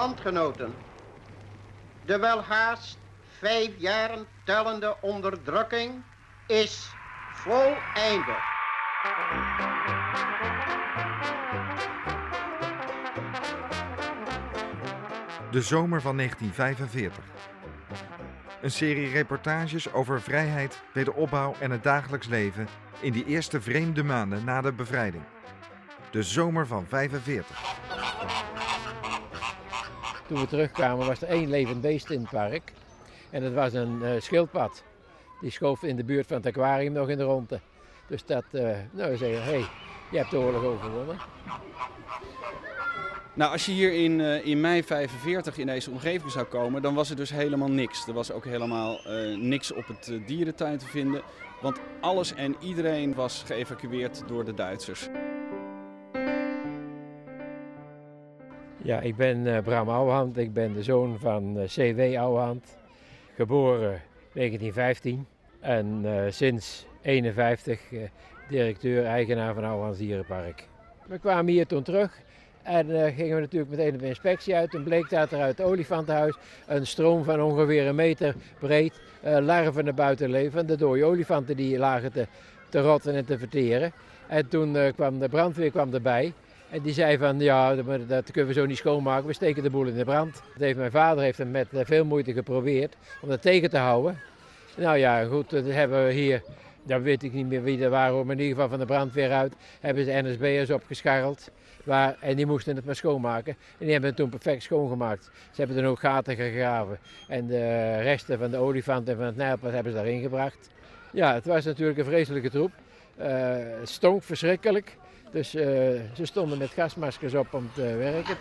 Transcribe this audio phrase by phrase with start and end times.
[0.00, 0.74] landgenoten.
[2.04, 2.98] De welhaast
[3.38, 6.02] vijf jaren tellende onderdrukking
[6.46, 6.90] is
[7.32, 8.36] voleinde.
[15.50, 17.24] De zomer van 1945.
[18.60, 22.68] Een serie reportages over vrijheid, wederopbouw en het dagelijks leven
[23.00, 25.22] in die eerste vreemde maanden na de bevrijding.
[26.10, 28.49] De zomer van 45.
[30.30, 32.72] Toen we terugkwamen was er één levend beest in het park.
[33.30, 34.84] En dat was een uh, schildpad.
[35.40, 37.60] Die schoof in de buurt van het aquarium nog in de ronde.
[38.06, 39.64] Dus dat, uh, nou, zeggen, hé, hey,
[40.10, 41.18] je hebt de oorlog overwonnen.
[43.34, 46.94] Nou, als je hier in, uh, in mei 45 in deze omgeving zou komen, dan
[46.94, 48.06] was er dus helemaal niks.
[48.06, 49.00] Er was ook helemaal
[49.36, 51.22] niks op het dierentuin te vinden,
[51.60, 55.08] want alles en iedereen was geëvacueerd door de Duitsers.
[58.82, 60.38] Ja, ik ben Bram Ouwehand.
[60.38, 62.00] Ik ben de zoon van C.W.
[62.18, 62.76] Ouwehand,
[63.34, 64.00] geboren
[64.32, 65.26] 1915
[65.60, 67.80] en sinds 51
[68.48, 70.68] directeur-eigenaar van Ouwehands Dierenpark.
[71.06, 72.20] We kwamen hier toen terug
[72.62, 74.70] en gingen we natuurlijk meteen de inspectie uit.
[74.70, 79.84] Toen bleek dat er uit het olifantenhuis een stroom van ongeveer een meter breed larven
[79.84, 80.66] naar buiten leven.
[80.66, 82.26] De olifanten die lagen te,
[82.68, 83.92] te rotten en te verteren.
[84.26, 86.32] En toen kwam de brandweer kwam erbij.
[86.70, 87.74] En die zei van ja,
[88.06, 90.32] dat, kunnen we zo niet schoonmaken, we steken de boel in de brand.
[90.32, 94.18] Dat heeft, mijn vader heeft hem met veel moeite geprobeerd om dat tegen te houden.
[94.76, 96.42] Nou ja, goed, dat hebben we hier,
[96.82, 99.30] dan weet ik niet meer wie er waren, maar in ieder geval van de brandweer
[99.30, 101.50] uit, hebben ze NSB'ers opgescharreld.
[101.84, 103.52] Waar, en die moesten het maar schoonmaken.
[103.52, 105.24] En die hebben het toen perfect schoongemaakt.
[105.24, 106.98] Ze hebben er ook gaten gegraven.
[107.28, 110.70] En de resten van de olifant en van het nijlpad hebben ze daarin gebracht.
[111.12, 112.70] Ja, het was natuurlijk een vreselijke troep.
[113.18, 113.26] Uh,
[113.78, 114.96] het stonk verschrikkelijk.
[115.32, 115.62] Dus uh,
[116.14, 118.36] ze stonden met gasmaskers op om te werken.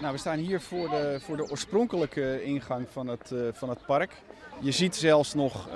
[0.00, 3.86] Nou, we staan hier voor de, voor de oorspronkelijke ingang van het, uh, van het
[3.86, 4.12] park.
[4.60, 5.68] Je ziet zelfs nog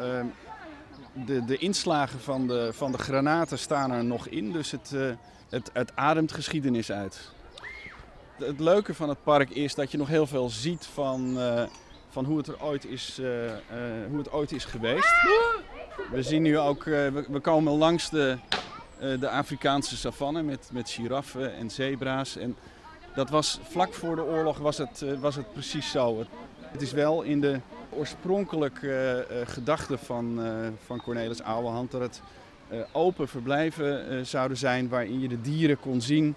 [1.27, 4.53] de, de inslagen van de, van de granaten staan er nog in.
[4.53, 5.11] Dus het, uh,
[5.49, 7.33] het, het ademt geschiedenis uit.
[8.39, 11.39] Het leuke van het park is dat je nog heel veel ziet van,
[12.09, 13.21] van hoe, het er ooit is,
[14.09, 15.13] hoe het ooit is geweest.
[16.11, 18.39] We zien nu ook, we, we, komen langs de,
[19.21, 22.37] de Afrikaanse savanne met, met giraffen en zebra's.
[22.37, 22.57] En
[23.15, 26.25] dat was vlak voor de oorlog was het, was het precies zo.
[26.61, 27.61] Het is wel in de
[27.91, 30.41] oorspronkelijke uh, gedachte van,
[30.87, 32.23] van Cornelis Ouwehand dat het
[32.93, 36.35] open verblijven zouden zijn waarin je de dieren kon zien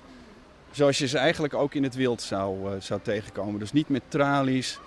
[0.72, 3.60] zoals je ze eigenlijk ook in het wild zou, zou tegenkomen.
[3.60, 4.80] Dus niet met tralies.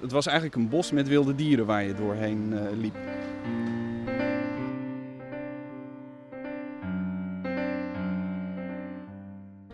[0.00, 2.96] Het was eigenlijk een bos met wilde dieren waar je doorheen liep.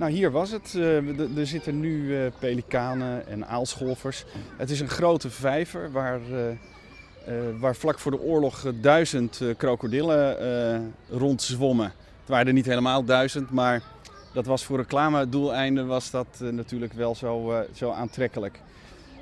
[0.00, 0.74] Nou, hier was het.
[0.76, 4.24] Uh, er zitten nu uh, pelikanen en aalscholvers.
[4.56, 11.92] Het is een grote vijver waar, uh, waar vlak voor de oorlog duizend krokodillen rondzwommen.
[12.20, 13.82] Het waren er niet helemaal duizend, maar
[14.32, 18.60] dat was voor reclamedoeleinden was dat natuurlijk wel zo, zo aantrekkelijk.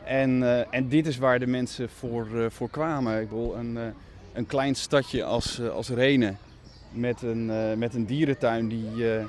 [0.05, 3.21] En, en dit is waar de mensen voor, voor kwamen.
[3.21, 3.79] Ik bedoel, een,
[4.33, 6.39] een klein stadje als, als Renen
[6.93, 9.27] met een, met een dierentuin die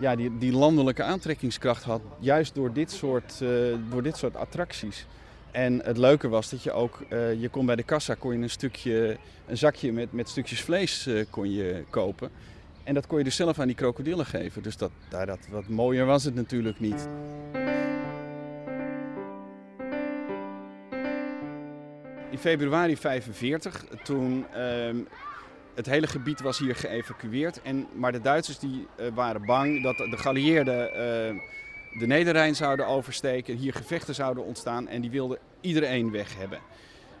[0.00, 5.06] ja, die, die landelijke aantrekkingskracht had, juist door dit soort, uh, door dit soort attracties.
[5.50, 8.42] En het leuke was dat je ook, uh, je kon bij de kassa kon je
[8.42, 9.16] een stukje,
[9.46, 12.30] een zakje met, met stukjes vlees uh, kon je kopen.
[12.84, 14.62] En dat kon je dus zelf aan die krokodillen geven.
[14.62, 17.08] Dus dat, dat, dat, wat mooier was het natuurlijk niet.
[22.30, 24.94] In februari 45, toen uh,
[25.74, 27.62] het hele gebied was hier geëvacueerd.
[27.62, 31.40] En, maar de Duitsers die, uh, waren bang dat de geallieerden uh,
[31.98, 36.58] de Nederrijn zouden oversteken, hier gevechten zouden ontstaan en die wilden iedereen weg hebben.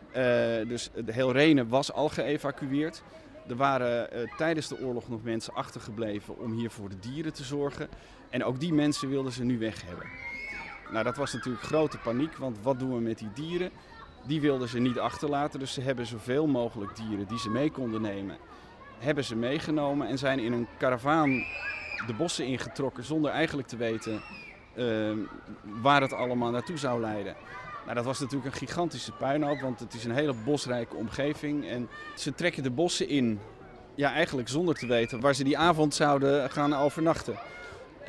[0.08, 3.02] Uh, dus de heel Renen was al geëvacueerd.
[3.48, 7.88] Er waren tijdens de oorlog nog mensen achtergebleven om hier voor de dieren te zorgen.
[8.30, 10.06] En ook die mensen wilden ze nu weg hebben.
[10.90, 13.70] Nou, dat was natuurlijk grote paniek, want wat doen we met die dieren?
[14.26, 18.00] Die wilden ze niet achterlaten, dus ze hebben zoveel mogelijk dieren die ze mee konden
[18.00, 18.36] nemen,
[18.98, 21.44] hebben ze meegenomen en zijn in een karavaan
[22.06, 24.20] de bossen ingetrokken zonder eigenlijk te weten
[24.76, 25.12] uh,
[25.62, 27.36] waar het allemaal naartoe zou leiden.
[27.82, 31.88] Nou, dat was natuurlijk een gigantische puinhoop, want het is een hele bosrijke omgeving en
[32.16, 33.40] ze trekken de bossen in,
[33.94, 37.38] ja eigenlijk zonder te weten waar ze die avond zouden gaan overnachten.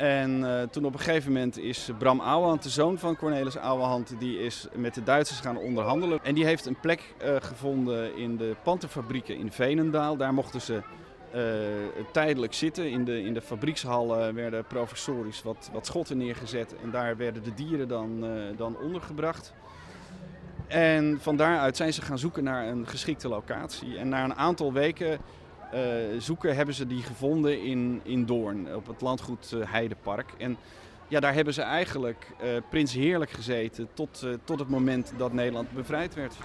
[0.01, 4.13] En uh, toen op een gegeven moment is Bram Ouwehand, de zoon van Cornelis Ouwehand,
[4.19, 6.19] die is met de Duitsers gaan onderhandelen.
[6.23, 10.17] En die heeft een plek uh, gevonden in de panterfabrieken in Veenendaal.
[10.17, 10.81] Daar mochten ze
[12.11, 12.89] tijdelijk zitten.
[12.89, 17.53] In de, in de fabriekshallen werden professorisch wat, wat schotten neergezet en daar werden de
[17.53, 18.25] dieren dan,
[18.57, 19.53] dan ondergebracht.
[20.67, 23.97] En van daaruit zijn ze gaan zoeken naar een geschikte locatie.
[23.97, 25.19] En na een aantal weken
[26.17, 30.33] zoeken hebben ze die gevonden in, in Doorn, op het landgoed Heidepark.
[30.37, 30.57] En
[31.07, 35.71] ja, daar hebben ze eigenlijk uh, prins heerlijk gezeten tot, tot het moment dat Nederland
[35.71, 36.35] bevrijd werd.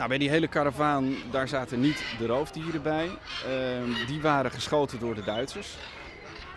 [0.00, 3.06] Nou, bij die hele karavaan, daar zaten niet de roofdieren bij.
[3.06, 5.76] Uh, die waren geschoten door de Duitsers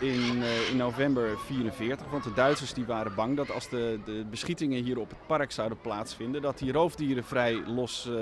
[0.04, 2.10] in, uh, in november 1944.
[2.12, 5.52] Want de Duitsers die waren bang dat als de, de beschietingen hier op het park
[5.52, 8.16] zouden plaatsvinden, dat die roofdieren vrij los, uh,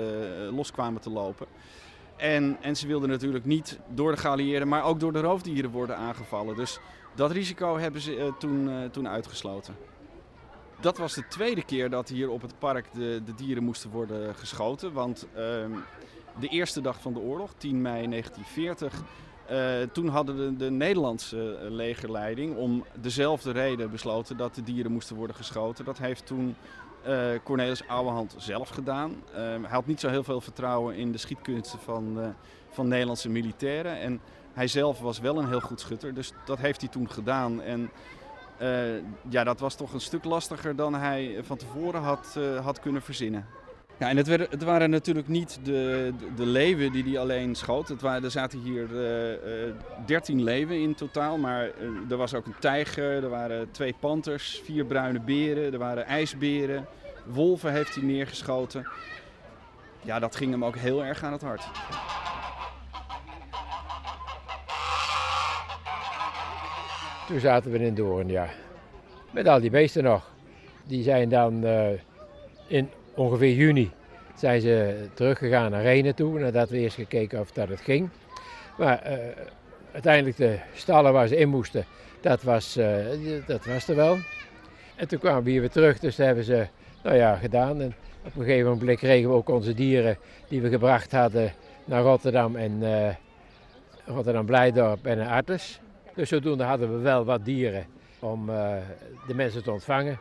[0.56, 1.46] los kwamen te lopen.
[2.16, 5.96] En, en ze wilden natuurlijk niet door de geallieerden, maar ook door de roofdieren worden
[5.96, 6.56] aangevallen.
[6.56, 6.78] Dus
[7.14, 9.76] dat risico hebben ze uh, toen, toen uitgesloten.
[10.80, 14.34] Dat was de tweede keer dat hier op het park de, de dieren moesten worden
[14.34, 14.92] geschoten.
[14.92, 15.70] Want ehm,
[16.40, 19.02] de eerste dag van de oorlog, 10 mei 1940,
[19.50, 24.92] uh, toen hadden de, de, Nederlandse eh, legerleiding om dezelfde reden besloten dat de dieren
[24.92, 25.84] moesten worden geschoten.
[25.84, 26.56] Dat heeft toen
[27.06, 29.22] uh, Cornelis Ouwehand zelf gedaan.
[29.32, 32.34] hij had niet zo heel veel vertrouwen in de schietkunsten van,
[32.70, 34.00] van Nederlandse militairen.
[34.00, 34.20] En
[34.52, 37.62] hij zelf was wel een heel goed schutter, dus dat heeft hij toen gedaan.
[37.62, 37.90] En
[39.28, 43.46] ja, dat was toch een stuk lastiger dan hij van tevoren had, had kunnen verzinnen.
[44.08, 48.00] En het, het, waren natuurlijk niet de, de, leeuwen die hij alleen schoot.
[48.00, 49.30] Waren, er zaten hier uh,
[49.66, 49.74] uh,
[50.06, 54.60] 13 leeuwen in totaal, maar uh, er was ook een tijger, er waren twee panters,
[54.64, 56.86] vier bruine beren, er waren ijsberen,
[57.24, 58.88] wolven heeft hij neergeschoten.
[60.00, 61.64] Ja, dat ging hem ook heel erg aan het hart.
[67.26, 68.48] Toen zaten we in Doorn, ja.
[69.30, 70.30] Met al die beesten nog.
[70.84, 71.88] Die zijn dan uh,
[72.66, 73.90] in ongeveer juni
[74.34, 78.08] zijn ze teruggegaan naar Renen toe, nadat we eerst gekeken of dat het ging.
[78.78, 79.18] Maar uh,
[79.92, 81.84] uiteindelijk de stallen waar ze in moesten,
[82.20, 82.96] dat was, uh,
[83.46, 84.16] dat was er wel.
[84.96, 86.66] En toen kwamen we hier weer terug, dus dat hebben ze
[87.02, 87.80] nou ja, gedaan.
[87.80, 87.94] En
[88.24, 90.16] op een gegeven moment kregen we ook onze dieren
[90.48, 91.52] die we gebracht hadden
[91.84, 93.08] naar Rotterdam en uh,
[94.04, 95.80] Rotterdam Blijdorp en Artes.
[96.14, 97.86] Dus zodoende hadden we wel wat dieren
[98.18, 98.46] om
[99.26, 100.18] de mensen te ontvangen.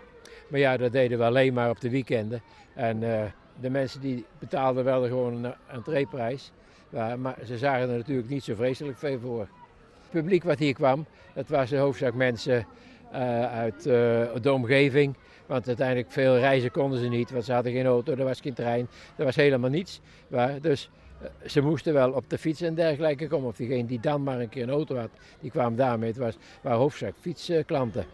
[0.51, 2.41] Maar ja, dat deden we alleen maar op de weekenden.
[2.73, 3.21] En uh,
[3.59, 6.51] de mensen die betaalden wel gewoon een entreeprijs.
[6.89, 9.39] Maar, maar ze zagen er natuurlijk niet zo vreselijk veel voor.
[9.39, 12.65] Het publiek wat hier kwam, dat waren hoofdzakelijk mensen
[13.13, 13.83] uh, uit uh,
[14.41, 15.15] de omgeving.
[15.45, 18.53] Want uiteindelijk veel reizen konden ze niet, want ze hadden geen auto, er was geen
[18.53, 20.01] trein, er was helemaal niets.
[20.27, 20.89] Maar, dus
[21.45, 23.47] ze moesten wel op de fiets en dergelijke komen.
[23.47, 25.09] Of diegene die dan maar een keer een auto had,
[25.39, 26.09] die kwam daarmee.
[26.09, 28.05] Het was, waren hoofdzakelijk fietsklanten.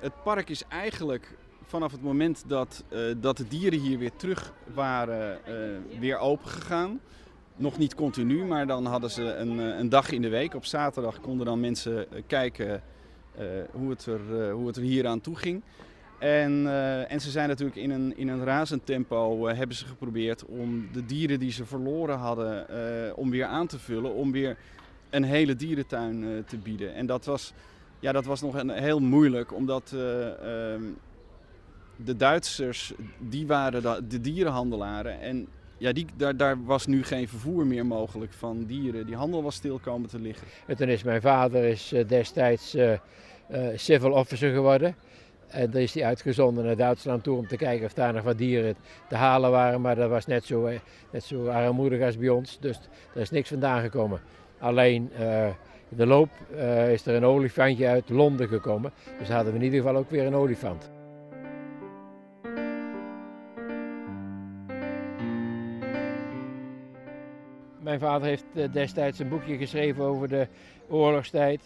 [0.00, 1.36] Het park is eigenlijk
[1.66, 6.48] vanaf het moment dat, uh, dat de dieren hier weer terug waren, uh, weer open
[6.48, 7.00] gegaan.
[7.56, 10.54] Nog niet continu, maar dan hadden ze een, eh, een dag in de week.
[10.54, 12.82] Op zaterdag konden dan mensen kijken
[13.70, 15.62] hoe, het er, hoe het er hier aan toe ging.
[16.18, 16.66] En,
[17.08, 21.06] en ze zijn natuurlijk in een, in een razend tempo hebben ze geprobeerd om de
[21.06, 22.66] dieren die ze verloren hadden,
[23.16, 24.14] om weer aan te vullen.
[24.14, 24.56] Om weer
[25.10, 26.94] een hele dierentuin te bieden.
[26.94, 27.52] En dat was,
[28.00, 30.82] ja, dat was nog een, heel moeilijk, omdat ehm,
[31.96, 35.20] de Duitsers, die waren de dierenhandelaren.
[35.20, 35.48] En
[35.78, 39.06] ja, die, daar, daar, was nu geen vervoer meer mogelijk van dieren.
[39.06, 40.46] Die handel was stil komen te liggen.
[40.66, 42.92] En toen is mijn vader is eh, destijds uh,
[43.74, 44.96] civil officer geworden.
[45.46, 48.38] En dan is hij uitgezonden naar Duitsland toe om te kijken of daar nog wat
[48.38, 48.76] dieren
[49.08, 49.80] te halen waren.
[49.80, 50.70] Maar dat was net zo,
[51.10, 52.58] net zo armoedig als bij ons.
[52.60, 52.80] Dus
[53.14, 54.20] er is niks vandaan gekomen.
[54.58, 55.10] Alleen
[55.88, 56.30] de loop
[56.90, 58.92] is er een olifantje uit Londen gekomen.
[59.18, 60.90] Dus hadden we in ieder geval ook weer een olifant.
[67.86, 70.46] Mijn vader heeft eh, destijds een boekje geschreven over de
[70.88, 71.60] oorlogstijd.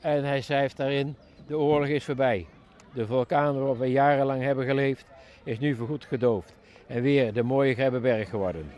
[0.00, 1.16] En hij schrijft daarin,
[1.46, 2.46] de oorlog is voorbij.
[2.94, 5.06] De vulkaan waarop we jarenlang hebben geleefd,
[5.44, 6.54] is nu voorgoed gedoofd.
[6.86, 8.70] En weer de mooie Grebbeberg geworden.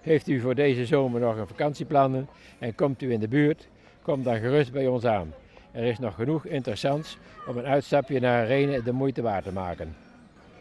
[0.00, 3.68] Heeft u voor deze zomer nog een vakantieplannen en komt u in de buurt,
[4.02, 5.34] kom dan gerust bij ons aan.
[5.72, 9.96] Er is nog genoeg interessants om een uitstapje naar Renen de moeite waard te maken.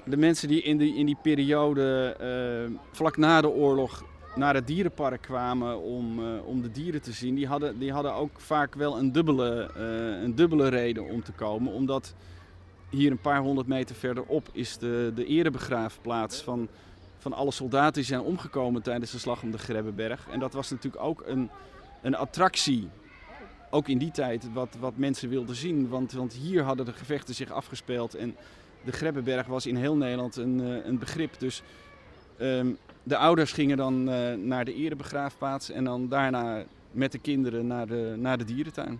[0.05, 4.03] De mensen die in die, in die periode uh, vlak na de oorlog
[4.35, 8.13] naar het dierenpark kwamen om, uh, om de dieren te zien, die hadden, die hadden
[8.13, 11.73] ook vaak wel een dubbele, uh, een dubbele reden om te komen.
[11.73, 12.13] Omdat
[12.89, 16.67] hier een paar honderd meter verderop is de, de erebegraafplaats van,
[17.17, 20.27] van alle soldaten die zijn omgekomen tijdens de slag om de Grebbeberg.
[20.31, 21.49] En dat was natuurlijk ook een,
[22.01, 22.89] een attractie,
[23.69, 25.89] ook in die tijd, wat, wat mensen wilden zien.
[25.89, 28.35] Want, want hier hadden de gevechten zich afgespeeld en
[28.83, 31.39] de Grebbeberg was in heel Nederland een, eh, een begrip.
[31.39, 31.61] Dus
[32.37, 32.71] ehm,
[33.03, 37.87] de ouders gingen dan eh, naar de erebegraafplaats en dan daarna met de kinderen naar
[37.87, 38.99] de, naar de dierentuin.